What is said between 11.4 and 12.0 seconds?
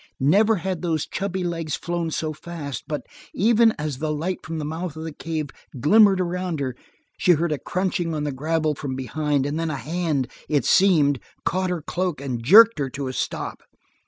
caught her